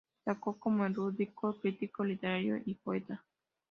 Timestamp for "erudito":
0.83-1.55